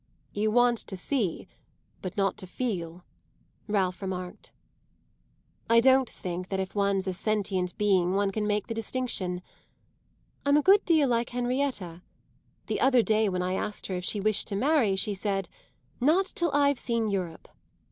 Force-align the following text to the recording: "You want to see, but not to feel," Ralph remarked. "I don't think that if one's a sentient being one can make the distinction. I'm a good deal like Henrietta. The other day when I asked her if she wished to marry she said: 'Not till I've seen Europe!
"You 0.33 0.49
want 0.49 0.79
to 0.79 0.97
see, 0.97 1.47
but 2.01 2.17
not 2.17 2.35
to 2.37 2.47
feel," 2.47 3.03
Ralph 3.67 4.01
remarked. 4.01 4.51
"I 5.69 5.79
don't 5.79 6.09
think 6.09 6.47
that 6.49 6.59
if 6.59 6.73
one's 6.73 7.05
a 7.05 7.13
sentient 7.13 7.77
being 7.77 8.15
one 8.15 8.31
can 8.31 8.47
make 8.47 8.65
the 8.65 8.73
distinction. 8.73 9.43
I'm 10.43 10.57
a 10.57 10.63
good 10.63 10.83
deal 10.85 11.07
like 11.07 11.29
Henrietta. 11.29 12.01
The 12.65 12.81
other 12.81 13.03
day 13.03 13.29
when 13.29 13.43
I 13.43 13.53
asked 13.53 13.85
her 13.85 13.93
if 13.95 14.03
she 14.03 14.19
wished 14.19 14.47
to 14.47 14.55
marry 14.55 14.95
she 14.95 15.13
said: 15.13 15.47
'Not 15.99 16.25
till 16.25 16.49
I've 16.51 16.79
seen 16.79 17.07
Europe! 17.07 17.47